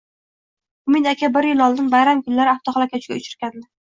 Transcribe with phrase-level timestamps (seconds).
[0.91, 3.63] Umid aka bir yil oldin, bayram kunlari avtohalokatga uchragandi